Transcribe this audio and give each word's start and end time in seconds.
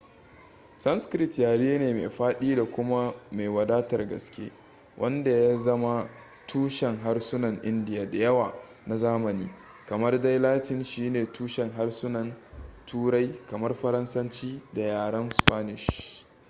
sanskrit 0.83 1.37
yare 1.39 1.77
ne 1.77 1.93
mai 1.93 2.09
fadi 2.09 2.55
da 2.55 2.65
kuma 2.65 3.13
mai 3.31 3.47
wadatar 3.47 4.07
gaske 4.07 4.51
wanda 4.97 5.31
ya 5.31 5.57
zama 5.57 6.09
tushen 6.47 6.97
harsunan 6.97 7.59
indiya 7.63 8.11
da 8.11 8.17
yawa 8.17 8.53
na 8.85 8.97
zamani 8.97 9.49
kamar 9.85 10.21
dai 10.21 10.39
latin 10.39 10.83
shine 10.83 11.25
tushen 11.31 11.69
harsunan 11.71 12.33
turai 12.85 13.45
kamar 13.49 13.73
faransanci 13.75 14.61
da 14.73 14.81
yaran 14.81 15.31
spanish 15.31 16.25